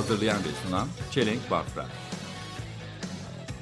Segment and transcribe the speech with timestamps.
[0.00, 1.84] Hazırlayan ve sunan Çelenk Bafra.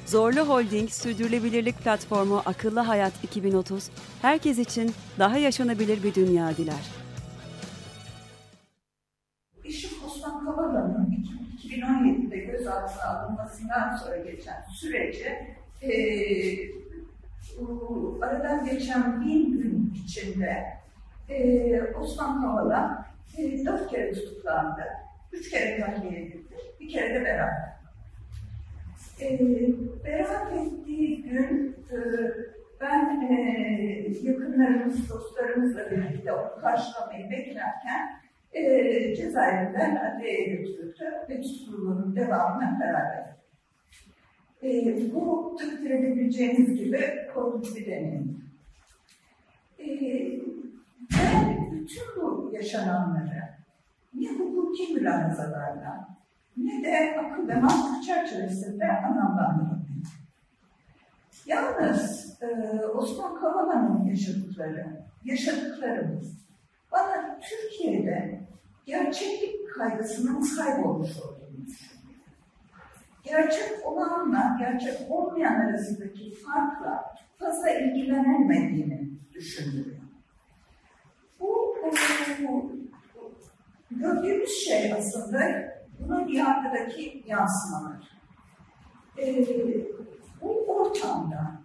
[0.07, 3.91] Zorlu Holding Sürdürülebilirlik Platformu Akıllı Hayat 2030,
[4.23, 6.85] herkes için daha yaşanabilir bir dünya diler.
[9.65, 11.25] İşim Osman Kavala'nın
[11.65, 15.29] 2017'de gözaltına alınmasından sonra geçen süreci
[15.83, 16.71] eee,
[17.61, 20.65] bu aradan geçen bin gün içinde
[21.29, 23.07] eee, Osman Kavala
[23.39, 24.83] eee, dört kere tutuklandı.
[25.33, 26.55] Üç kere tahliye edildi.
[26.81, 27.79] Bir kere de beraber.
[29.21, 29.39] Eee
[30.05, 32.31] beraat ettiği gün eee,
[32.81, 38.21] ben eee, yakınlarımız, dostlarımızla birlikte onu karşılamayı beklerken
[38.55, 43.29] eee cezaevinden adliyeye götürüldü ve tutukluluğunun devamına verdi.
[44.63, 47.01] Eee, bu takdir edebileceğiniz gibi
[47.35, 48.45] korkunç bir deneyim.
[49.79, 50.41] Eee,
[51.13, 53.38] ben bütün bu yaşananları
[54.19, 56.09] ne hukuki mülahazalarla
[56.57, 59.79] ne de akıl ve mantık çerçevesinde anlamlandırılıyor.
[61.47, 62.47] Yalnız e,
[62.87, 64.87] Osman Kavala'nın yaşadıkları,
[65.25, 66.39] yaşadıklarımız
[66.93, 68.41] bana Türkiye'de
[68.87, 71.99] gerçeklik kaygısının kaybolmuş olduğunu düşünüyorum.
[73.25, 79.97] Gerçek olanla gerçek olmayan arasındaki farkla fazla ilgilenilmediğini düşündürüyor.
[81.41, 81.77] Bu,
[82.43, 82.73] bu,
[83.99, 85.41] gördüğümüz şey aslında
[86.01, 88.03] bunun yargıdaki yansımaları.
[89.19, 89.47] Ee,
[90.43, 91.61] bu ortamda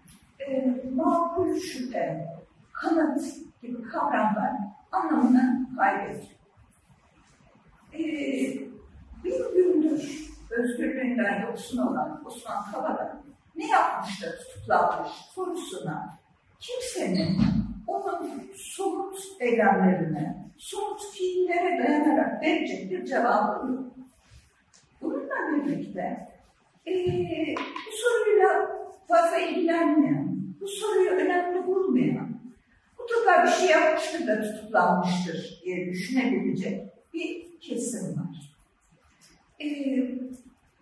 [0.47, 2.27] e, makul şüphe,
[2.73, 3.21] kanıt
[3.61, 4.51] gibi kavramlar
[4.91, 6.27] anlamını kaybediyor.
[7.93, 7.99] Ee,
[9.23, 13.23] bir gündür özgürlüğünden yoksun olan Osman Kavala
[13.55, 16.19] ne yapmış da tutuklanmış sorusuna
[16.59, 17.41] kimsenin
[17.87, 23.83] onun somut eylemlerine, somut fiillere dayanarak verecek bir cevabı yok.
[25.01, 26.27] Bununla birlikte
[26.85, 28.69] eee, bu soruyla
[29.07, 32.29] fazla ilgilenmeyen, bu soruyu önemli bulmayan,
[32.99, 36.81] mutlaka bir şey yapmıştır da tutuklanmıştır diye düşünebilecek
[37.13, 38.53] bir kesim var.
[39.59, 40.09] Eee,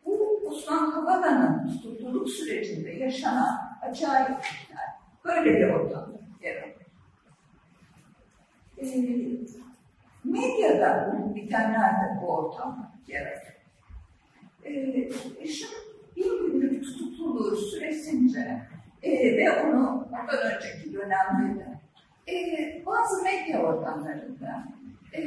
[0.06, 4.88] bu Osman Kavala'nın tutukluluk sürecinde yaşanan acayip şeyler,
[5.26, 6.21] böyle bir ortamda.
[8.82, 9.40] Eee,
[10.24, 13.42] medyada olup bitenler de bu ortamda yer alıyor.
[14.64, 15.10] Ee,
[15.40, 15.70] eşim
[16.18, 18.62] bir günlük tutukluluğu süresince
[19.04, 21.80] e, ve onu ondan önceki dönemde de
[22.34, 22.36] e,
[22.86, 24.64] bazı medya organlarında
[25.16, 25.22] e,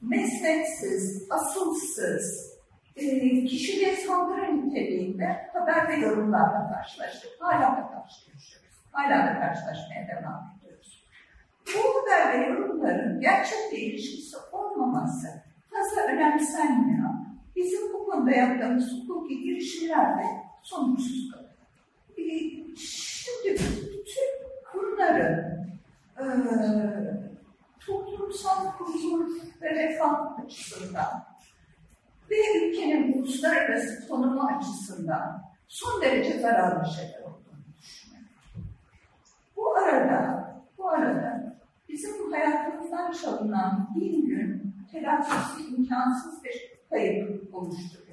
[0.00, 2.56] mesnetsiz, asılsız,
[2.96, 3.04] e,
[3.44, 7.30] kişiliğe saldırı niteliğinde haber ve yorumlarla karşılaştık.
[7.40, 8.70] Hala da karşılaşıyoruz.
[8.92, 10.55] Hala da karşılaşmaya devam ediyoruz.
[11.74, 15.28] Bu haber ve yorumların gerçekle ilişkisi olmaması
[15.70, 17.10] fazla önemsenmiyor.
[17.56, 20.24] Bizim bu konuda yaptığımız hukuki girişimler de
[20.62, 21.50] sonuçsuz kalıyor.
[22.18, 24.30] Ee, Şimdi bütün
[24.72, 25.68] kurumların
[26.18, 26.24] e,
[27.86, 29.28] toplumsal huzur
[29.62, 31.26] ve refah açısından
[32.30, 38.30] ve ülkenin uluslararası konumu açısından son derece zararlı şeyler olduğunu düşünüyorum.
[39.56, 40.46] Bu arada,
[40.78, 41.45] bu arada
[41.88, 48.06] bizim hayatımızdan çalınan bin gün telafisi imkansız bir kayıp oluşturuyor.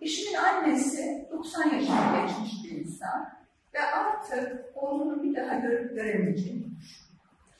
[0.00, 3.28] Eşimin annesi 90 yaşına geçmiş bir insan
[3.74, 7.08] ve artık oğlunu bir daha görüp göremeyeceğini düşünüyor.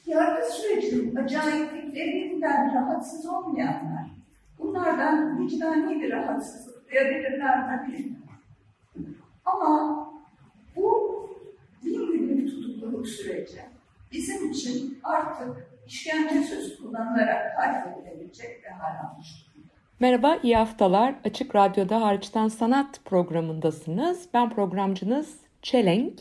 [0.07, 4.11] Yargı sürecinin acayipliklerinden rahatsız olmayanlar,
[4.59, 8.29] bunlardan vicdani bir rahatsızlık duyabilirler mi bilmiyorum.
[9.45, 10.13] Ama
[10.77, 11.19] bu
[11.85, 13.61] bin günlük tutukluluk süreci
[14.13, 19.49] bizim için artık işkence sözü kullanılarak tarif edilebilecek bir hal almıştır.
[20.01, 21.15] Merhaba, iyi haftalar.
[21.25, 24.29] Açık Radyo'da Hariçten Sanat programındasınız.
[24.35, 26.15] Ben programcınız Çelenk.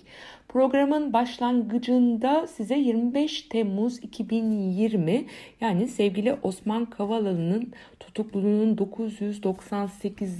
[0.48, 5.25] Programın başlangıcında size 25 Temmuz 2020
[5.62, 10.39] yani sevgili Osman Kavala'nın tutukluluğunun 998.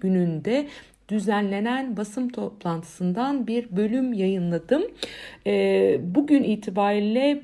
[0.00, 0.68] gününde
[1.08, 4.82] düzenlenen basın toplantısından bir bölüm yayınladım.
[5.46, 7.42] Ee, bugün itibariyle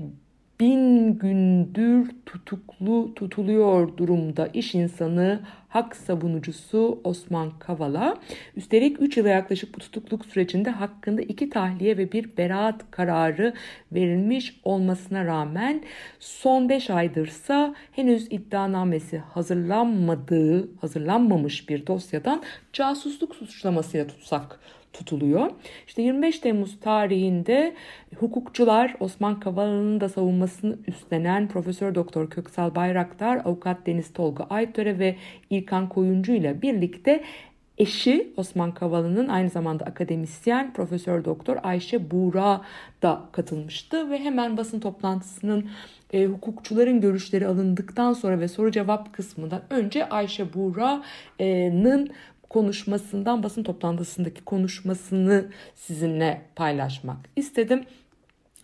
[0.60, 8.16] bin gündür tutuklu tutuluyor durumda iş insanı, hak savunucusu Osman Kavala.
[8.56, 13.54] Üstelik 3 yıla yaklaşık bu tutukluk sürecinde hakkında iki tahliye ve bir beraat kararı
[13.92, 15.82] verilmiş olmasına rağmen
[16.20, 24.60] son 5 aydırsa henüz iddianamesi hazırlanmadığı, hazırlanmamış bir dosyadan casusluk suçlamasıyla tutsak
[24.92, 25.50] tutuluyor.
[25.86, 27.74] İşte 25 Temmuz tarihinde
[28.16, 35.16] hukukçular Osman Kavala'nın da savunmasını üstlenen Profesör Doktor Köksal Bayraktar, Avukat Deniz Tolga Aytöre ve
[35.50, 37.22] İlkan Koyuncu ile birlikte
[37.78, 42.60] eşi Osman Kavala'nın aynı zamanda akademisyen Profesör Doktor Ayşe Buğra
[43.02, 45.70] da katılmıştı ve hemen basın toplantısının
[46.12, 52.10] e, hukukçuların görüşleri alındıktan sonra ve soru cevap kısmından önce Ayşe Buğra'nın
[52.52, 57.84] konuşmasından basın toplantısındaki konuşmasını sizinle paylaşmak istedim.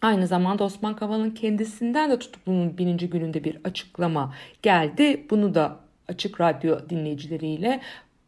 [0.03, 5.27] Aynı zamanda Osman Kavala'nın kendisinden de tutukluluğun bininci gününde bir açıklama geldi.
[5.31, 5.77] Bunu da
[6.09, 7.81] Açık Radyo dinleyicileriyle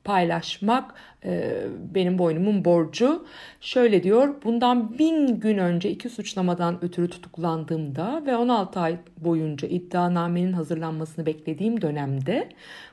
[0.04, 0.94] paylaşmak
[1.24, 1.62] e,
[1.94, 3.26] benim boynumun borcu.
[3.60, 10.52] Şöyle diyor, bundan bin gün önce iki suçlamadan ötürü tutuklandığımda ve 16 ay boyunca iddianamenin
[10.52, 12.48] hazırlanmasını beklediğim dönemde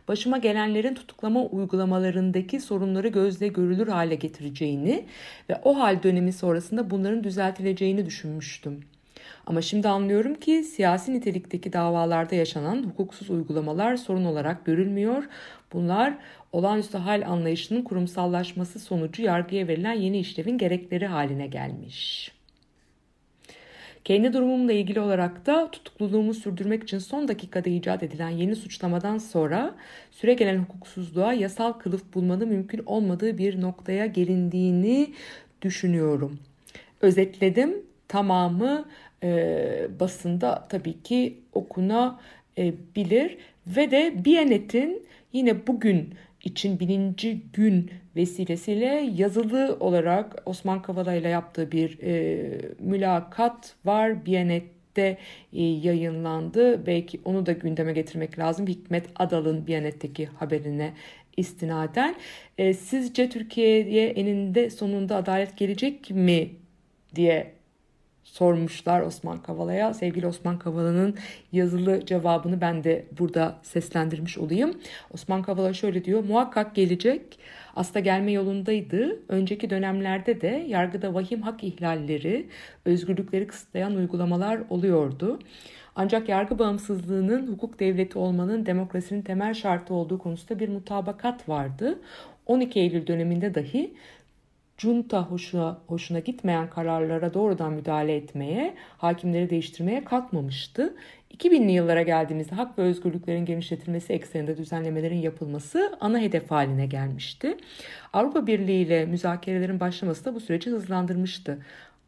[0.08, 5.06] başıma gelenlerin tutuklama uygulamalarındaki sorunları gözle görülür hale getireceğini
[5.50, 8.84] ve o hal dönemi sonrasında bunların düzeltileceğini düşünmüştüm.
[9.46, 15.24] Ama şimdi anlıyorum ki siyasi nitelikteki davalarda yaşanan hukuksuz uygulamalar sorun olarak görülmüyor.
[15.74, 16.14] Bunlar
[16.52, 22.32] olağanüstü hal anlayışının kurumsallaşması sonucu yargıya verilen yeni işlevin gerekleri haline gelmiş.
[24.08, 29.76] Kendi durumumla ilgili olarak da tutukluluğumu sürdürmek için son dakikada icat edilen yeni suçlamadan sonra
[30.12, 35.14] süre gelen hukuksuzluğa yasal kılıf bulmanın mümkün olmadığı bir noktaya gelindiğini
[35.62, 36.40] düşünüyorum.
[37.02, 37.74] Özetledim.
[38.08, 38.86] Tamamı
[39.24, 43.38] e, basında tabii ki okunabilir
[43.68, 51.72] ve de Biyanet'in yine bugün için bininci gün vesilesiyle yazılı olarak Osman Kavala ile yaptığı
[51.72, 54.26] bir e, mülakat var.
[54.26, 55.18] Biyanet'te
[55.54, 56.86] e, yayınlandı.
[56.86, 58.68] Belki onu da gündeme getirmek lazım.
[58.68, 60.94] Hikmet Adal'ın Biyanet'teki haberine
[61.38, 62.16] istinaden.
[62.58, 66.50] E, sizce Türkiye'ye eninde sonunda adalet gelecek mi
[67.16, 67.57] diye
[68.34, 69.94] sormuşlar Osman Kavala'ya.
[69.94, 71.16] Sevgili Osman Kavala'nın
[71.52, 74.78] yazılı cevabını ben de burada seslendirmiş olayım.
[75.14, 76.24] Osman Kavala şöyle diyor.
[76.24, 77.40] Muhakkak gelecek.
[77.76, 79.20] Aslında gelme yolundaydı.
[79.28, 82.48] Önceki dönemlerde de yargıda vahim hak ihlalleri,
[82.86, 85.40] özgürlükleri kısıtlayan uygulamalar oluyordu.
[85.96, 92.00] Ancak yargı bağımsızlığının hukuk devleti olmanın demokrasinin temel şartı olduğu konusunda bir mutabakat vardı.
[92.46, 93.94] 12 Eylül döneminde dahi
[94.78, 100.96] junta hoşuna, hoşuna gitmeyen kararlara doğrudan müdahale etmeye, hakimleri değiştirmeye kalkmamıştı.
[101.38, 107.58] 2000'li yıllara geldiğimizde hak ve özgürlüklerin genişletilmesi ekseninde düzenlemelerin yapılması ana hedef haline gelmişti.
[108.14, 111.58] Avrupa Birliği ile müzakerelerin başlaması da bu süreci hızlandırmıştı.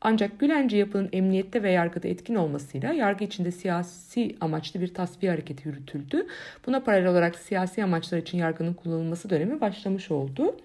[0.01, 5.67] Ancak Gülenci yapının emniyette ve yargıda etkin olmasıyla yargı içinde siyasi amaçlı bir tasfiye hareketi
[5.67, 6.27] yürütüldü.
[6.67, 10.55] Buna paralel olarak siyasi amaçlar için yargının kullanılması dönemi başlamış oldu.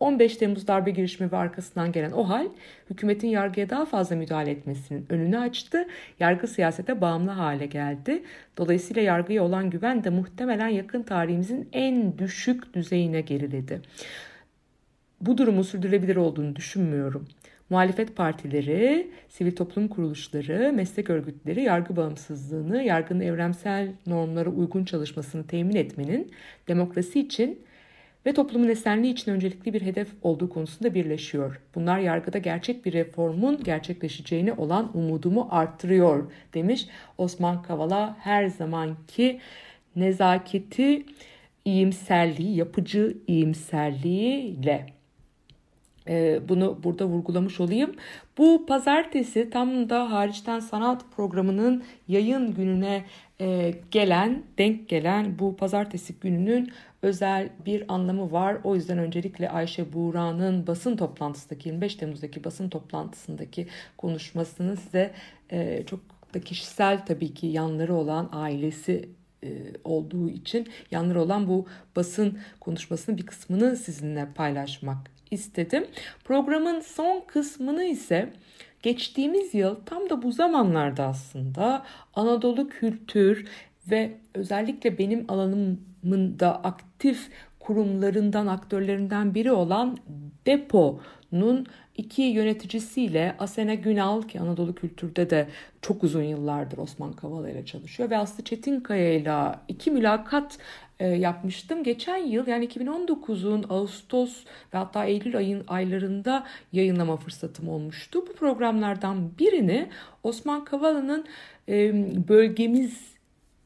[0.00, 2.46] 15 Temmuz darbe girişimi ve arkasından gelen o hal
[2.90, 5.86] hükümetin yargıya daha fazla müdahale etmesinin önünü açtı.
[6.20, 8.22] Yargı siyasete bağımlı hale geldi.
[8.56, 13.80] Dolayısıyla yargıya olan güven de muhtemelen yakın tarihimizin en düşük düzeyine geriledi.
[15.20, 17.28] Bu durumun sürdürülebilir olduğunu düşünmüyorum.
[17.70, 25.76] Muhalefet partileri, sivil toplum kuruluşları, meslek örgütleri yargı bağımsızlığını, yargının evrensel normlara uygun çalışmasını temin
[25.76, 26.32] etmenin
[26.68, 27.58] demokrasi için
[28.26, 31.60] ve toplumun esenliği için öncelikli bir hedef olduğu konusunda birleşiyor.
[31.74, 36.86] Bunlar yargıda gerçek bir reformun gerçekleşeceğine olan umudumu arttırıyor demiş
[37.18, 39.40] Osman Kavala her zamanki
[39.96, 41.04] nezaketi,
[41.64, 44.86] iyimserliği, yapıcı iyimserliğiyle.
[46.08, 47.94] Ee, bunu burada vurgulamış olayım.
[48.38, 53.04] Bu pazartesi tam da hariçten sanat programının yayın gününe
[53.40, 58.56] e, gelen, denk gelen bu pazartesi gününün özel bir anlamı var.
[58.64, 63.66] O yüzden öncelikle Ayşe Buğra'nın basın toplantısındaki 25 Temmuz'daki basın toplantısındaki
[63.96, 65.12] konuşmasını size
[65.50, 66.00] e, çok
[66.34, 69.08] da kişisel tabii ki yanları olan ailesi
[69.44, 69.48] e,
[69.84, 71.66] olduğu için yanları olan bu
[71.96, 74.98] basın konuşmasının bir kısmını sizinle paylaşmak
[75.30, 75.86] istedim.
[76.24, 78.32] Programın son kısmını ise
[78.82, 81.82] geçtiğimiz yıl tam da bu zamanlarda aslında
[82.14, 83.48] Anadolu kültür
[83.90, 89.98] ve özellikle benim alanımın da aktif kurumlarından, aktörlerinden biri olan
[90.46, 91.66] Depo'nun
[91.96, 95.48] iki yöneticisiyle Asena Günal ki Anadolu Kültür'de de
[95.82, 100.58] çok uzun yıllardır Osman Kavala ile çalışıyor ve Aslı Çetinkaya ile iki mülakat
[101.00, 101.82] e, yapmıştım.
[101.82, 104.44] Geçen yıl yani 2019'un Ağustos
[104.74, 108.26] ve hatta Eylül ayın aylarında yayınlama fırsatım olmuştu.
[108.28, 109.88] Bu programlardan birini
[110.22, 111.24] Osman Kavala'nın
[111.68, 111.92] e,
[112.28, 113.14] bölgemiz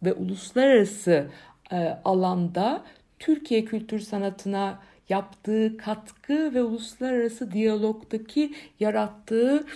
[0.02, 1.26] ve uluslararası
[1.72, 2.84] e, alanda
[3.18, 9.66] Türkiye kültür sanatına yaptığı katkı ve uluslararası diyalogdaki yarattığı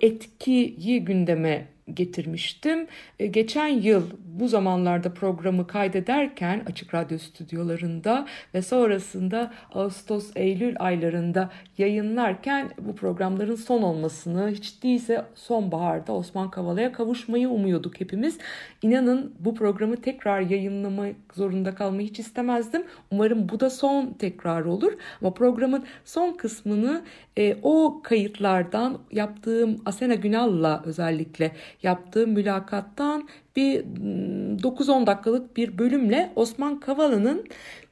[0.00, 2.86] etkiyi gündeme getirmiştim.
[3.18, 12.70] E, geçen yıl bu zamanlarda programı kaydederken Açık Radyo stüdyolarında ve sonrasında Ağustos-Eylül aylarında yayınlarken
[12.78, 18.38] bu programların son olmasını hiç değilse sonbaharda Osman Kavala'ya kavuşmayı umuyorduk hepimiz.
[18.82, 22.84] İnanın bu programı tekrar yayınlamak zorunda kalmayı hiç istemezdim.
[23.10, 24.92] Umarım bu da son tekrar olur.
[25.20, 27.02] Ama programın son kısmını
[27.40, 36.80] e, o kayıtlardan yaptığım Asena Günal'la özellikle yaptığım mülakattan bir 9-10 dakikalık bir bölümle Osman
[36.80, 37.46] Kavala'nın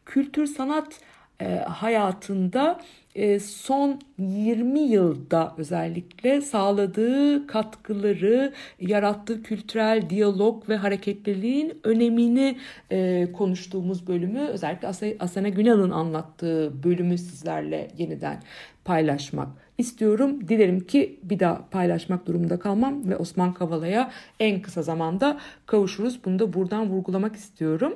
[0.06, 1.00] kültür sanat
[1.40, 2.80] e, hayatında
[3.14, 12.56] e, son 20 yılda özellikle sağladığı katkıları, yarattığı kültürel diyalog ve hareketliliğin önemini
[12.90, 18.42] e, konuştuğumuz bölümü özellikle As Asena Günal'ın anlattığı bölümü sizlerle yeniden
[18.88, 20.48] paylaşmak istiyorum.
[20.48, 26.24] Dilerim ki bir daha paylaşmak durumunda kalmam ve Osman Kavala'ya en kısa zamanda kavuşuruz.
[26.24, 27.92] Bunu da buradan vurgulamak istiyorum.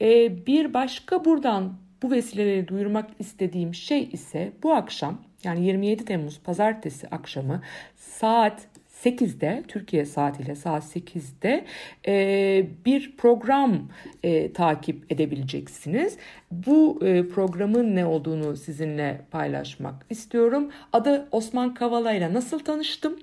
[0.00, 6.40] Ee, bir başka buradan bu vesileleri duyurmak istediğim şey ise bu akşam yani 27 Temmuz
[6.40, 7.62] pazartesi akşamı
[7.96, 8.68] saat
[9.04, 11.64] 8'de Türkiye saatiyle saat 8'de
[12.06, 13.88] e, bir program
[14.22, 16.16] e, takip edebileceksiniz.
[16.50, 20.70] Bu e, programın ne olduğunu sizinle paylaşmak istiyorum.
[20.92, 23.18] Adı Osman Kavala ile nasıl tanıştım?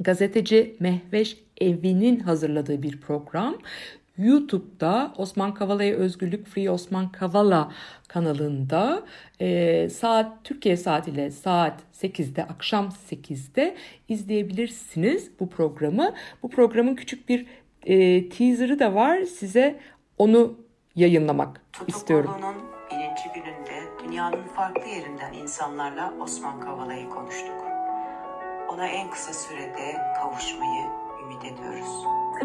[0.00, 3.58] Gazeteci Mehveş Evi'nin hazırladığı bir program.
[4.18, 7.72] YouTube'da Osman Kavala'ya Özgürlük Free Osman Kavala
[8.08, 9.02] kanalında
[9.40, 13.76] e, saat Türkiye saatiyle saat 8'de akşam 8'de
[14.08, 16.14] izleyebilirsiniz bu programı.
[16.42, 17.46] Bu programın küçük bir
[17.82, 19.22] e, teaser'ı da var.
[19.22, 19.80] Size
[20.18, 20.58] onu
[20.94, 22.30] yayınlamak istiyorum.
[22.30, 27.64] Tutukluluğunun birinci gününde dünyanın farklı yerinden insanlarla Osman Kavala'yı konuştuk.
[28.68, 31.03] Ona en kısa sürede kavuşmayı.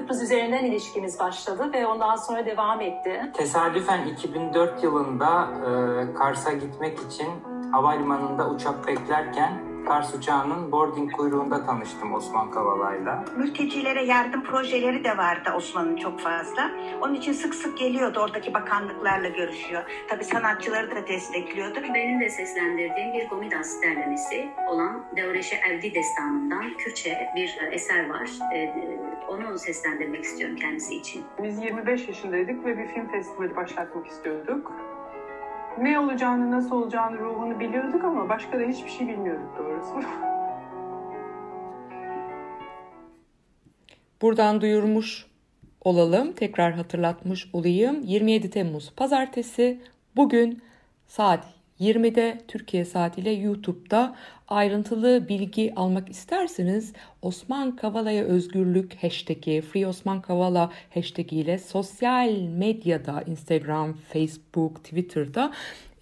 [0.09, 3.31] Kıbrıs üzerinden ilişkimiz başladı ve ondan sonra devam etti.
[3.33, 7.27] Tesadüfen 2004 yılında e, Kars'a gitmek için
[7.71, 13.25] havalimanında uçak beklerken Kars uçağının boarding kuyruğunda tanıştım Osman Kavala'yla.
[13.38, 16.72] Mültecilere yardım projeleri de vardı Osman'ın çok fazla.
[17.01, 19.84] Onun için sık sık geliyordu oradaki bakanlıklarla görüşüyor.
[20.08, 21.79] Tabii sanatçıları da destekliyordu.
[21.93, 28.29] Benim de seslendirdiğim bir Gomidas derlemesi olan Devreşe Evdi Destanı'ndan Kürtçe bir eser var.
[28.53, 28.74] Ee,
[29.27, 31.24] Onu seslendirmek istiyorum kendisi için.
[31.43, 34.72] Biz 25 yaşındaydık ve bir film festivali başlatmak istiyorduk.
[35.77, 39.93] Ne olacağını, nasıl olacağını, ruhunu biliyorduk ama başka da hiçbir şey bilmiyorduk doğrusu.
[44.21, 45.25] Buradan duyurmuş
[45.81, 48.01] olalım, tekrar hatırlatmış olayım.
[48.03, 49.81] 27 Temmuz Pazartesi
[50.15, 50.61] bugün
[51.07, 54.15] saat 20'de Türkiye saatiyle YouTube'da
[54.48, 63.24] ayrıntılı bilgi almak isterseniz Osman Kavala'ya özgürlük hashtag'i, Free Osman Kavala hashtag'i ile sosyal medyada
[63.27, 65.51] Instagram, Facebook, Twitter'da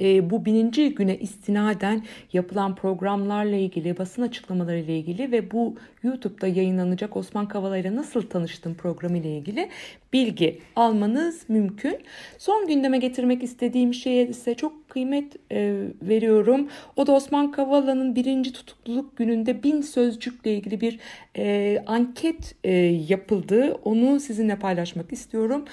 [0.02, 6.48] e, bu bininci güne istinaden yapılan programlarla ilgili, basın açıklamaları ile ilgili ve bu YouTube'da
[6.48, 9.70] yayınlanacak Osman Kavala ile nasıl tanıştım programı ile ilgili
[10.14, 11.98] bilgi almanız mümkün.
[12.38, 16.68] Son gündeme getirmek istediğim şeye ise çok kıymet e, veriyorum.
[16.96, 21.00] O da Osman Kavala'nın birinci tutukluluk gününde bin sözcükle ilgili bir
[21.38, 22.72] e, anket e,
[23.10, 23.78] yapıldı.
[23.84, 25.66] Onu sizinle paylaşmak istiyorum.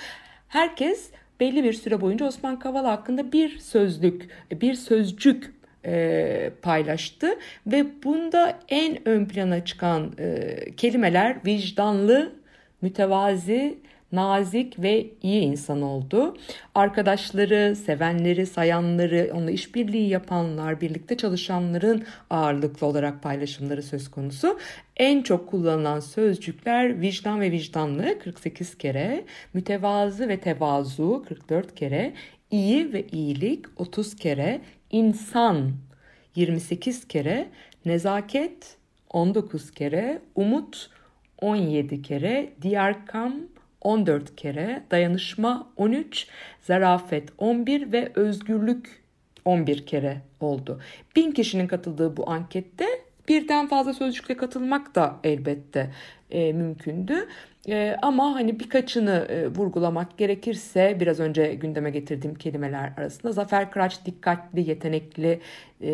[0.48, 7.28] Herkes belli bir süre boyunca Osman Kavala hakkında bir sözlük, bir sözcük e, paylaştı.
[7.66, 12.32] Ve bunda en ön plana çıkan e, kelimeler vicdanlı,
[12.82, 13.78] mütevazi,
[14.12, 16.36] nazik ve iyi insan oldu.
[16.74, 24.58] Arkadaşları, sevenleri, sayanları, onunla işbirliği yapanlar, birlikte çalışanların ağırlıklı olarak paylaşımları söz konusu.
[24.96, 32.14] En çok kullanılan sözcükler vicdan ve vicdanlı 48 kere, mütevazı ve tevazu 44 kere,
[32.50, 35.72] iyi ve iyilik 30 kere, insan
[36.36, 37.48] 28 kere,
[37.84, 38.76] nezaket
[39.10, 40.90] 19 kere, umut
[41.40, 43.34] 17 kere, diyarkam
[43.84, 46.26] 14 kere, dayanışma 13,
[46.60, 49.04] zarafet 11 ve özgürlük
[49.44, 50.80] 11 kere oldu.
[51.16, 52.86] Bin kişinin katıldığı bu ankette
[53.28, 55.90] birden fazla sözcükle katılmak da elbette
[56.30, 57.28] e, mümkündü.
[57.68, 64.04] E, ama hani birkaçını e, vurgulamak gerekirse biraz önce gündeme getirdiğim kelimeler arasında Zafer Kıraç
[64.06, 65.40] dikkatli, yetenekli
[65.80, 65.90] e,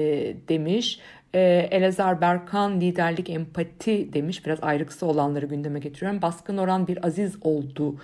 [0.48, 1.00] demiş.
[1.34, 4.46] E, Elazar Berkan liderlik, empati demiş.
[4.46, 6.22] Biraz ayrıksı olanları gündeme getiriyorum.
[6.22, 7.96] Baskın Oran bir aziz oldu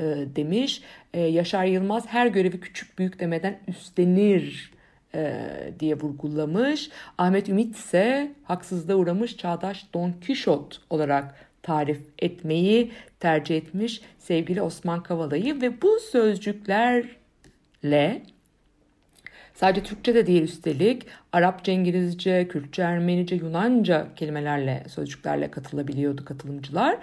[0.00, 0.04] e,
[0.36, 0.82] demiş.
[1.14, 4.72] E, Yaşar Yılmaz her görevi küçük büyük demeden üstlenir
[5.14, 5.48] e,
[5.80, 6.90] diye vurgulamış.
[7.18, 15.02] Ahmet Ümit ise haksızlığa uğramış çağdaş Don Kişot olarak tarif etmeyi tercih etmiş sevgili Osman
[15.02, 18.22] Kavala'yı ve bu sözcüklerle
[19.60, 26.96] Sadece Türkçe de değil üstelik Arapça, İngilizce, Kürtçe, Ermenice, Yunanca kelimelerle, sözcüklerle katılabiliyordu katılımcılar.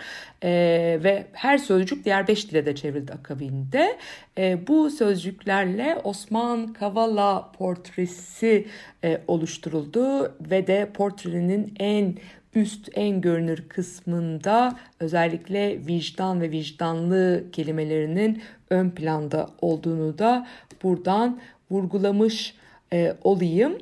[0.44, 3.98] Ee, ve her sözcük diğer beş dile de çevrildi akabinde.
[4.38, 8.68] Ee, bu sözcüklerle Osman Kavala portresi
[9.04, 12.16] e, oluşturuldu ve de portrenin en
[12.56, 20.48] üst en görünür kısmında özellikle vicdan ve vicdanlı kelimelerinin ön planda olduğunu da
[20.84, 21.40] buradan
[21.72, 22.56] vurgulamış
[22.94, 23.78] e, olayım.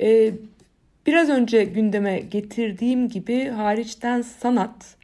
[0.00, 0.32] E,
[1.06, 4.96] biraz önce gündeme getirdiğim gibi hariçten sanat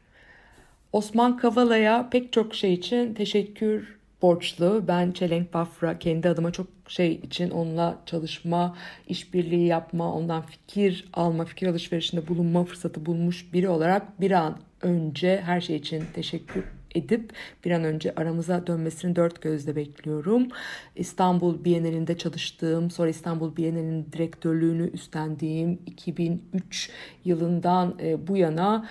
[0.93, 4.85] Osman Kavala'ya pek çok şey için teşekkür borçlu.
[4.89, 8.77] Ben Çelenk Bafra kendi adıma çok şey için onunla çalışma,
[9.09, 15.43] işbirliği yapma, ondan fikir alma, fikir alışverişinde bulunma fırsatı bulmuş biri olarak bir an önce
[15.45, 16.65] her şey için teşekkür
[16.97, 17.33] edip
[17.65, 20.49] bir an önce aramıza dönmesini dört gözle bekliyorum.
[20.97, 26.91] İstanbul Bienalinde çalıştığım, sonra İstanbul Bienalinin direktörlüğünü üstlendiğim 2003
[27.25, 28.89] yılından e, bu yana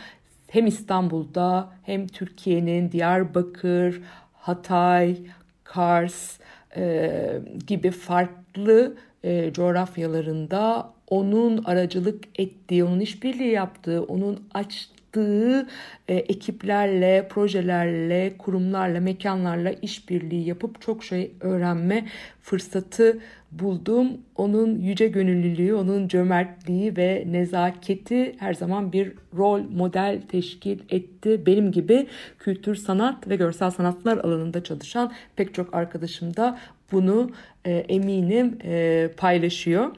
[0.48, 4.02] hem İstanbul'da hem Türkiye'nin Diyarbakır,
[4.34, 5.18] Hatay,
[5.64, 6.40] Kars
[6.78, 15.68] e, gibi farklı e, coğrafyalarında onun aracılık ettiği, onun işbirliği yaptığı, onun açtığı yaptığı
[16.08, 22.06] e, ekiplerle, projelerle, kurumlarla, mekanlarla işbirliği yapıp çok şey öğrenme
[22.42, 23.20] fırsatı
[23.52, 24.08] buldum.
[24.36, 31.46] Onun yüce gönüllülüğü, onun cömertliği ve nezaketi her zaman bir rol model teşkil etti.
[31.46, 32.08] Benim gibi
[32.40, 36.60] kültür, sanat ve görsel sanatlar alanında çalışan pek çok arkadaşım da
[36.92, 37.32] bunu
[37.66, 39.96] e, eminim e, paylaşıyor.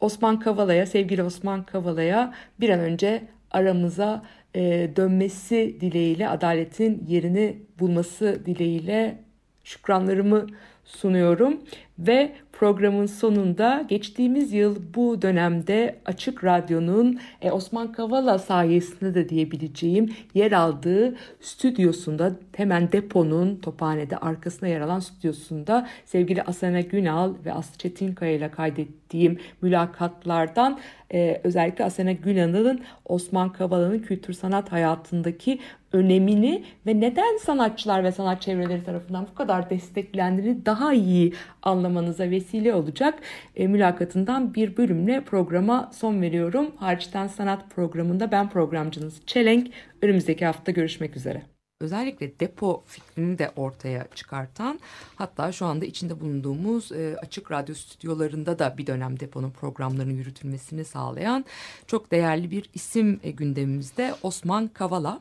[0.00, 4.22] Osman Kavala'ya, sevgili Osman Kavala'ya bir an önce aramıza
[4.54, 9.18] e, dönmesi dileğiyle, adaletin yerini bulması dileğiyle
[9.64, 10.46] şükranlarımı
[10.84, 11.60] sunuyorum.
[11.98, 20.14] Ve programın sonunda geçtiğimiz yıl bu dönemde Açık Radyo'nun e, Osman Kavala sayesinde de diyebileceğim
[20.34, 27.78] yer aldığı stüdyosunda hemen deponun Tophane'de arkasına yer alan stüdyosunda sevgili Asena Günal ve Aslı
[27.78, 30.78] Çetinkaya ile kaydettiğim mülakatlardan
[31.14, 35.58] e, özellikle Asena Günal'ın Osman Kavala'nın kültür sanat hayatındaki
[35.92, 42.49] önemini ve neden sanatçılar ve sanat çevreleri tarafından bu kadar desteklendiğini daha iyi anlamanıza vesile
[42.74, 43.18] olacak
[43.56, 46.70] e, mülakatından bir bölümle programa son veriyorum.
[46.76, 49.70] Hariçten Sanat programında ben programcınız Çelenk.
[50.02, 51.42] Önümüzdeki hafta görüşmek üzere
[51.80, 54.80] özellikle depo fikrini de ortaya çıkartan
[55.16, 60.84] hatta şu anda içinde bulunduğumuz e, açık radyo stüdyolarında da bir dönem deponun programlarının yürütülmesini
[60.84, 61.44] sağlayan
[61.86, 65.20] çok değerli bir isim e, gündemimizde Osman Kavala.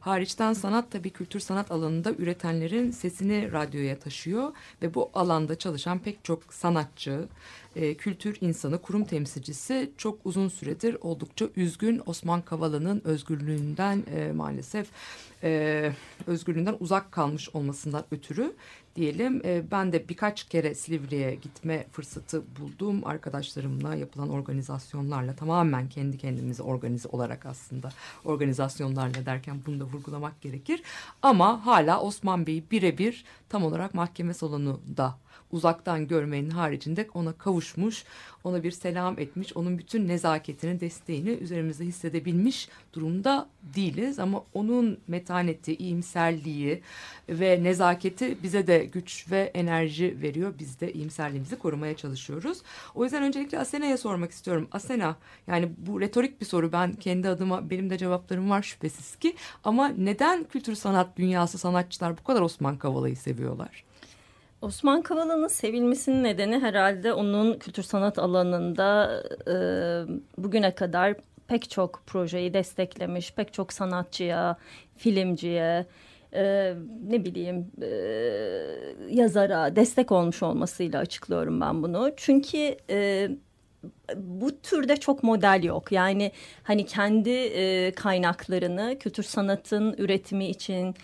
[0.00, 6.24] Hariçten sanat tabii kültür sanat alanında üretenlerin sesini radyoya taşıyor ve bu alanda çalışan pek
[6.24, 7.28] çok sanatçı,
[7.76, 14.88] e, kültür insanı, kurum temsilcisi çok uzun süredir oldukça üzgün Osman Kavala'nın özgürlüğünden e, maalesef
[15.42, 15.92] e,
[16.26, 18.54] özgürlüğünden uzak kalmış olmasından ötürü
[18.96, 19.42] diyelim.
[19.44, 23.06] E, ben de birkaç kere Silivri'ye gitme fırsatı buldum.
[23.06, 27.88] Arkadaşlarımla yapılan organizasyonlarla tamamen kendi kendimize organize olarak aslında
[28.24, 30.82] organizasyonlarla derken bunu da vurgulamak gerekir.
[31.22, 35.18] Ama hala Osman Bey'i birebir tam olarak mahkeme salonunda
[35.52, 38.04] uzaktan görmenin haricinde ona kavuşmuş,
[38.44, 44.18] ona bir selam etmiş, onun bütün nezaketini, desteğini üzerimizde hissedebilmiş durumda değiliz.
[44.18, 46.82] Ama onun metaneti, iyimserliği
[47.28, 50.54] ve nezaketi bize de güç ve enerji veriyor.
[50.58, 52.58] Biz de iyimserliğimizi korumaya çalışıyoruz.
[52.94, 54.68] O yüzden öncelikle Asena'ya sormak istiyorum.
[54.72, 56.72] Asena, yani bu retorik bir soru.
[56.72, 59.36] Ben kendi adıma benim de cevaplarım var şüphesiz ki.
[59.64, 63.89] Ama neden kültür sanat dünyası sanatçılar bu kadar Osman Kavala'yı seviyorlar?
[64.62, 69.54] Osman Kavala'nın sevilmesinin nedeni herhalde onun kültür sanat alanında e,
[70.42, 71.14] bugüne kadar
[71.46, 74.56] pek çok projeyi desteklemiş, pek çok sanatçıya,
[74.96, 75.86] filmciye,
[76.34, 76.74] e,
[77.08, 77.86] ne bileyim e,
[79.10, 82.10] yazara destek olmuş olmasıyla açıklıyorum ben bunu.
[82.16, 83.28] Çünkü e,
[84.16, 85.92] bu türde çok model yok.
[85.92, 90.94] Yani hani kendi e, kaynaklarını kültür sanatın üretimi için,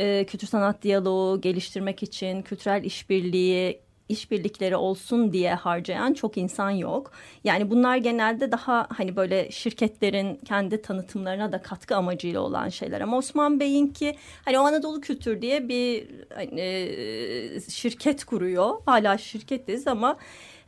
[0.00, 7.12] e, kültür sanat diyaloğu geliştirmek için, kültürel işbirliği işbirlikleri olsun diye harcayan çok insan yok.
[7.44, 13.00] Yani bunlar genelde daha hani böyle şirketlerin kendi tanıtımlarına da katkı amacıyla olan şeyler.
[13.00, 18.70] Ama Osman Bey'in ki hani o Anadolu Kültür diye bir hani, e, şirket kuruyor.
[18.86, 20.16] Hala şirketiz ama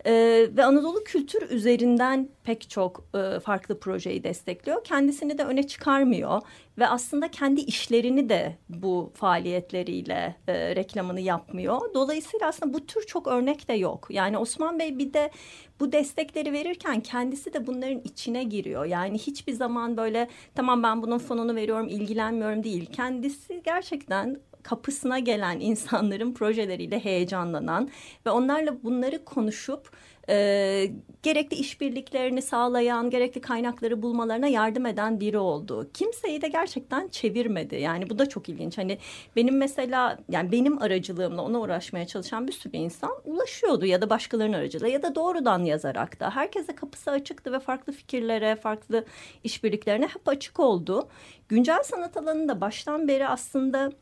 [0.06, 0.12] e,
[0.56, 4.84] ve Anadolu kültür üzerinden pek çok e, farklı projeyi destekliyor.
[4.84, 6.40] Kendisini de öne çıkarmıyor
[6.78, 11.94] ve aslında kendi işlerini de bu faaliyetleriyle e, reklamını yapmıyor.
[11.94, 14.06] Dolayısıyla aslında bu tür çok örnek de yok.
[14.10, 15.30] Yani Osman Bey bir de
[15.80, 18.84] bu destekleri verirken kendisi de bunların içine giriyor.
[18.84, 22.86] Yani hiçbir zaman böyle tamam ben bunun fonunu veriyorum ilgilenmiyorum değil.
[22.86, 27.90] Kendisi gerçekten kapısına gelen insanların projeleriyle heyecanlanan
[28.26, 29.90] ve onlarla bunları konuşup
[30.28, 30.90] e,
[31.22, 35.90] gerekli işbirliklerini sağlayan, gerekli kaynakları bulmalarına yardım eden biri oldu.
[35.94, 37.76] Kimseyi de gerçekten çevirmedi.
[37.76, 38.78] Yani bu da çok ilginç.
[38.78, 38.98] Hani
[39.36, 44.56] benim mesela yani benim aracılığımla ona uğraşmaya çalışan bir sürü insan ulaşıyordu ya da başkalarının
[44.56, 46.30] aracılığıyla ya da doğrudan yazarak da.
[46.30, 49.04] Herkese kapısı açıktı ve farklı fikirlere, farklı
[49.44, 51.08] işbirliklerine hep açık oldu.
[51.48, 53.92] Güncel sanat alanında baştan beri aslında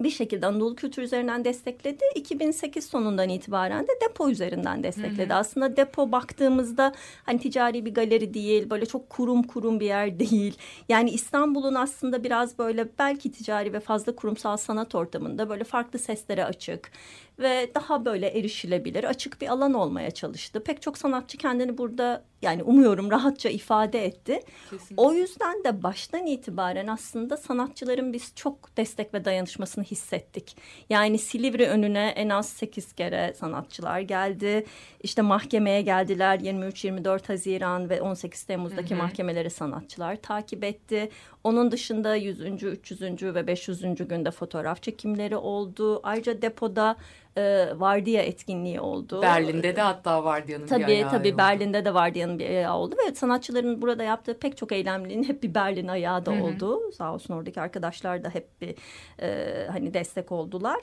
[0.00, 2.04] bir şekilde Anadolu kültür üzerinden destekledi.
[2.14, 5.30] 2008 sonundan itibaren de depo üzerinden destekledi.
[5.30, 5.38] Hı hı.
[5.38, 10.58] Aslında depo baktığımızda hani ticari bir galeri değil, böyle çok kurum kurum bir yer değil.
[10.88, 16.44] Yani İstanbul'un aslında biraz böyle belki ticari ve fazla kurumsal sanat ortamında böyle farklı seslere
[16.44, 16.90] açık
[17.38, 20.64] ve daha böyle erişilebilir, açık bir alan olmaya çalıştı.
[20.64, 24.40] Pek çok sanatçı kendini burada yani umuyorum rahatça ifade etti.
[24.70, 24.94] Kesinlikle.
[24.96, 30.56] O yüzden de baştan itibaren aslında sanatçıların biz çok destek ve dayanışmasını hissettik.
[30.90, 34.66] Yani Silivri önüne en az sekiz kere sanatçılar geldi.
[35.02, 39.02] İşte mahkemeye geldiler 23-24 Haziran ve 18 Temmuz'daki hı hı.
[39.02, 41.10] mahkemeleri sanatçılar takip etti.
[41.44, 42.40] Onun dışında 100.
[42.62, 43.22] 300.
[43.22, 44.08] ve 500.
[44.08, 46.00] günde fotoğraf çekimleri oldu.
[46.02, 46.96] Ayrıca depoda
[47.36, 49.22] e, vardiya etkinliği oldu.
[49.22, 51.38] Berlin'de de hatta vardiyanın tabii, bir ayağı Tabii oldu.
[51.38, 52.96] Berlin'de de vardiyanın bir ayağı oldu.
[53.06, 56.42] Ve sanatçıların burada yaptığı pek çok eylemliğin hep bir Berlin ayağı da Hı -hı.
[56.42, 56.92] oldu.
[56.92, 58.74] Sağ olsun oradaki arkadaşlar da hep bir
[59.22, 60.80] e, hani destek oldular.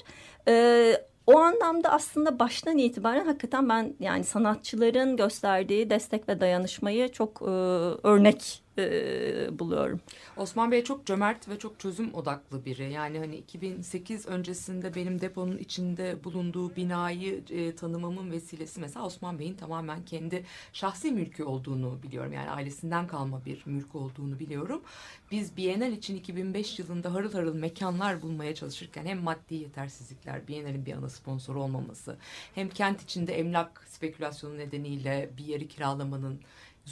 [0.47, 0.93] E,
[1.27, 7.45] o anlamda aslında baştan itibaren hakikaten ben yani sanatçıların gösterdiği destek ve dayanışmayı çok e,
[8.07, 9.99] örnek e, buluyorum.
[10.37, 12.91] Osman Bey çok cömert ve çok çözüm odaklı biri.
[12.91, 19.55] Yani hani 2008 öncesinde benim deponun içinde bulunduğu binayı e, tanımamın vesilesi mesela Osman Bey'in
[19.55, 22.33] tamamen kendi şahsi mülkü olduğunu biliyorum.
[22.33, 24.81] Yani ailesinden kalma bir mülk olduğunu biliyorum.
[25.31, 30.93] Biz Bienal için 2005 yılında harıl harıl mekanlar bulmaya çalışırken hem maddi yetersizlikler, Bienal'in bir
[30.93, 32.17] ana sponsoru olmaması,
[32.55, 36.39] hem kent içinde emlak spekülasyonu nedeniyle bir yeri kiralamanın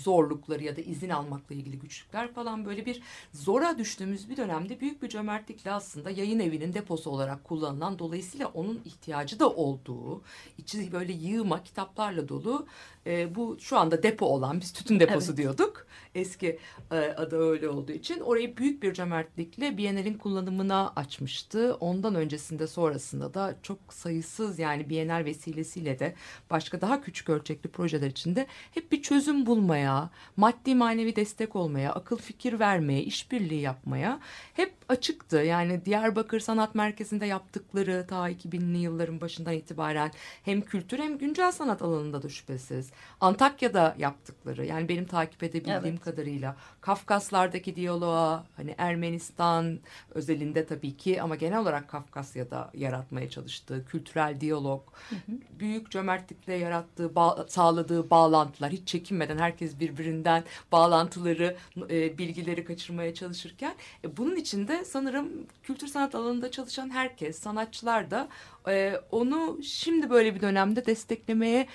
[0.03, 3.01] zorlukları ya da izin almakla ilgili güçlükler falan böyle bir
[3.33, 8.81] zora düştüğümüz bir dönemde büyük bir cömertlikle aslında yayın evinin deposu olarak kullanılan dolayısıyla onun
[8.85, 10.21] ihtiyacı da olduğu
[10.57, 12.67] içi böyle yığma kitaplarla dolu
[13.05, 15.37] e, bu şu anda depo olan biz tütün deposu evet.
[15.37, 16.59] diyorduk eski
[16.91, 21.77] e, adı öyle olduğu için orayı büyük bir cömertlikle Biennial'in kullanımına açmıştı.
[21.79, 26.15] Ondan öncesinde sonrasında da çok sayısız yani Biennial vesilesiyle de
[26.49, 29.88] başka daha küçük ölçekli projeler içinde hep bir çözüm bulmaya,
[30.37, 34.19] maddi manevi destek olmaya, akıl fikir vermeye, işbirliği yapmaya
[34.53, 35.37] hep açıktı.
[35.37, 40.11] Yani Diyarbakır Sanat Merkezi'nde yaptıkları ta 2000'li yılların başından itibaren
[40.45, 42.91] hem kültür hem güncel sanat alanında da şüphesiz.
[43.21, 46.01] Antakya'da yaptıkları yani benim takip edebildiğim evet.
[46.01, 49.79] kadarıyla Kafkaslardaki diyaloğa hani Ermenistan
[50.13, 55.31] özelinde tabii ki ama genel olarak Kafkasya'da yaratmaya çalıştığı kültürel diyalog, hı hı.
[55.59, 61.55] büyük cömertlikle yarattığı, bağ, sağladığı bağlantılar hiç çekinmeden herkes birbirinden bağlantıları,
[61.89, 68.29] e, bilgileri kaçırmaya çalışırken e, bunun içinde sanırım kültür sanat alanında çalışan herkes, sanatçılar da
[68.67, 71.67] e, onu şimdi böyle bir dönemde desteklemeye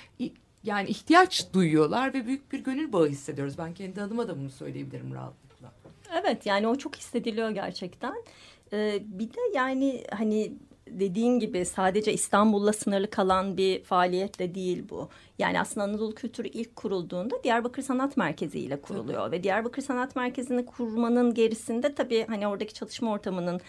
[0.64, 3.59] yani ihtiyaç duyuyorlar ve büyük bir gönül bağı hissediyoruz.
[3.59, 5.72] Ben kendi adıma da bunu söyleyebilirim rahatlıkla.
[6.14, 8.14] Evet yani o çok hissediliyor gerçekten.
[8.72, 10.52] Ee, bir de yani hani
[10.90, 15.09] dediğin gibi sadece İstanbul'la sınırlı kalan bir faaliyet de değil bu.
[15.38, 19.20] Yani aslında Anadolu Kültürü ilk kurulduğunda Diyarbakır Sanat Merkezi ile kuruluyor.
[19.20, 19.37] Tabii.
[19.37, 23.61] Ve Diyarbakır Sanat Merkezi'ni kurmanın gerisinde tabii hani oradaki çalışma ortamının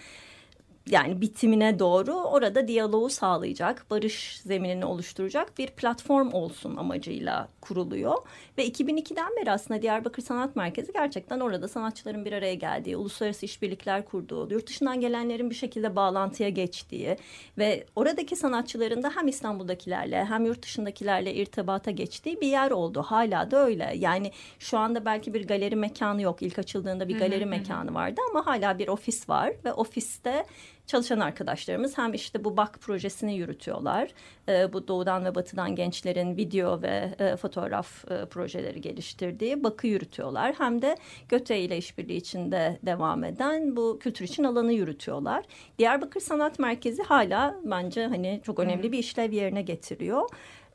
[0.90, 8.16] yani bitimine doğru orada diyaloğu sağlayacak, barış zeminini oluşturacak bir platform olsun amacıyla kuruluyor.
[8.58, 14.06] Ve 2002'den beri aslında Diyarbakır Sanat Merkezi gerçekten orada sanatçıların bir araya geldiği, uluslararası işbirlikler
[14.06, 17.18] kurduğu, yurt dışından gelenlerin bir şekilde bağlantıya geçtiği
[17.58, 23.02] ve oradaki sanatçıların da hem İstanbul'dakilerle hem yurt dışındakilerle irtibata geçtiği bir yer oldu.
[23.02, 23.94] Hala da öyle.
[23.98, 26.42] Yani şu anda belki bir galeri mekanı yok.
[26.42, 30.46] İlk açıldığında bir galeri mekanı vardı ama hala bir ofis var ve ofiste
[30.88, 34.10] çalışan arkadaşlarımız hem işte bu BAK projesini yürütüyorlar.
[34.50, 40.56] E, bu doğudan ve batıdan gençlerin video ve e, fotoğraf e, projeleri geliştirdiği BAK'ı yürütüyorlar.
[40.58, 40.98] Hem de
[41.30, 45.46] GÖTE ile işbirliği içinde devam eden bu kültür için alanı yürütüyorlar.
[45.80, 50.30] Diyarbakır Sanat Merkezi hala bence hani çok önemli bir işlev yerine getiriyor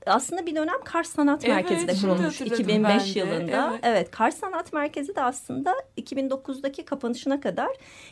[0.06, 3.70] aslında bir dönem Kars Sanat Evet, Merkezi de şimdi kurulmuş hatırladım 2005 ben de, yılında.
[3.72, 3.80] evet.
[3.82, 4.10] Evet.
[4.10, 7.68] Kars Sanat Merkezi de aslında 2009'daki kapanışına kadar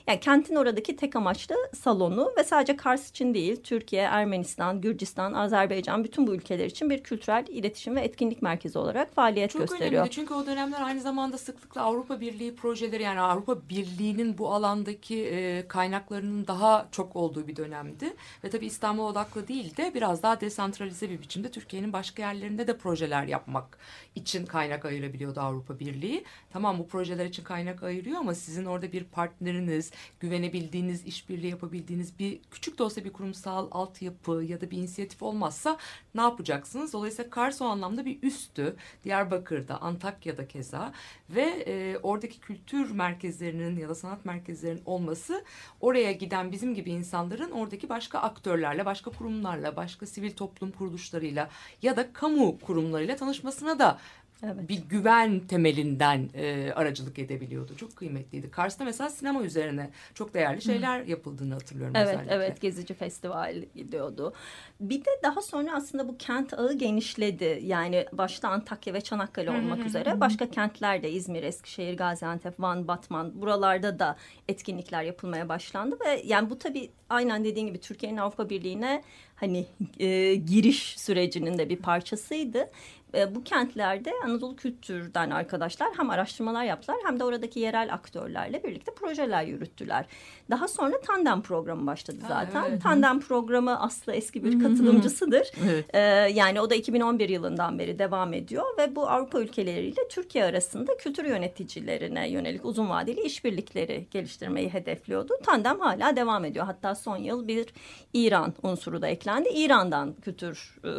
[0.07, 6.05] yani kentin oradaki tek amaçlı salonu ve sadece Kars için değil Türkiye, Ermenistan, Gürcistan, Azerbaycan
[6.05, 9.92] bütün bu ülkeler için bir kültürel iletişim ve etkinlik merkezi olarak faaliyet Çok gösteriyor.
[9.92, 15.24] önemli çünkü o dönemler aynı zamanda sıklıkla Avrupa Birliği projeleri yani Avrupa Birliği'nin bu alandaki
[15.27, 18.16] e, kaynaklarının daha çok olduğu bir dönemdi.
[18.44, 22.79] Ve tabii İstanbul odaklı değil de biraz daha desantralize bir biçimde Türkiye'nin başka yerlerinde de
[22.79, 23.79] projeler yapmak
[24.14, 26.25] için kaynak ayırabiliyordu Avrupa Birliği.
[26.51, 32.41] Tamam bu projeler için kaynak ayırıyor ama sizin orada bir partneriniz, güvenebildiğiniz, işbirliği yapabildiğiniz bir
[32.51, 35.79] küçük de olsa bir kurumsal altyapı ya da bir inisiyatif olmazsa
[36.14, 36.93] ne yapacaksınız?
[36.93, 38.77] Dolayısıyla Kars o anlamda bir üstü.
[39.05, 40.93] Diyarbakır'da, Antakya'da keza
[41.31, 45.45] ve e, oradaki kültür merkezlerinin ya da sanat merkezlerinin olması
[45.81, 51.49] oraya giden bizim gibi insanların oradaki başka aktörlerle, başka kurumlarla, başka sivil toplum kuruluşlarıyla
[51.83, 53.98] ya da kamu kurumlarıyla tanışmasına da
[54.42, 57.76] bir güven temelinden e, aracılık edebiliyordu.
[57.76, 58.50] Çok kıymetliydi.
[58.50, 62.35] Kars'ta mesela sinema üzerine çok değerli şeyler yapıldığını hatırlıyorum Evet, özellikle.
[62.35, 64.33] evet Gezici Festival gidiyordu.
[64.81, 67.61] Bir de daha sonra aslında bu kent ağı genişledi.
[67.62, 70.20] Yani başta Antakya ve Çanakkale Hı hı olmak hı üzere hı.
[70.20, 74.16] başka kentlerde İzmir, Eskişehir, Gaziantep, Van, Batman buralarda da
[74.48, 79.02] etkinlikler yapılmaya başlandı ve yani bu tabii aynen dediğin gibi Türkiye'nin Avrupa Birliği'ne
[79.40, 79.66] hani
[79.98, 82.70] e, giriş sürecinin de bir parçasıydı.
[83.14, 88.94] E, bu kentlerde Anadolu kültürden arkadaşlar hem araştırmalar yaptılar hem de oradaki yerel aktörlerle birlikte
[88.94, 90.07] projeler yürüttüler.
[90.51, 92.64] Daha sonra tandem programı başladı zaten.
[92.68, 92.83] evet.
[92.83, 95.48] Tandem programı Aslı eski bir katılımcısıdır.
[95.68, 95.85] Evet.
[95.94, 95.98] Ee,
[96.35, 101.24] yani o da 2011 yılından beri devam ediyor ve bu Avrupa ülkeleriyle Türkiye arasında kültür
[101.24, 105.35] yöneticilerine yönelik uzun vadeli işbirlikleri geliştirmeyi hedefliyordu.
[105.42, 106.66] Tandem hala devam ediyor.
[106.66, 107.66] Hatta son yıl bir
[108.12, 109.28] İran unsuru da eklendi.
[109.37, 110.91] İran'dan kültür e,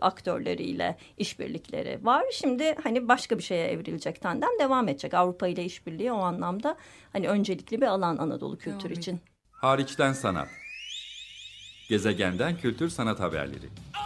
[0.00, 2.24] aktörleriyle işbirlikleri var.
[2.32, 5.14] Şimdi hani başka bir şeye evrilecek tandem devam edecek.
[5.14, 6.76] Avrupa ile işbirliği o anlamda
[7.12, 9.20] hani öncelikli bir alan Anadolu kültür için.
[9.50, 10.48] Hariçten sanat.
[11.88, 13.68] Gezegenden kültür sanat haberleri.
[13.92, 14.03] Tokyo,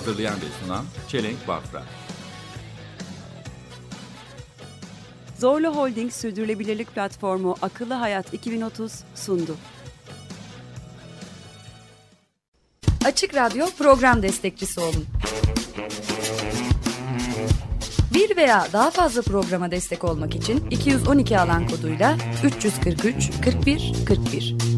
[0.00, 1.82] Hazırlayan ve sunan Çelenk Bafra.
[5.38, 9.56] Zorlu Holding Sürdürülebilirlik Platformu Akıllı Hayat 2030 sundu.
[13.04, 15.06] Açık Radyo program destekçisi olun.
[18.14, 24.69] Bir veya daha fazla programa destek olmak için 212 alan koduyla 343 41 41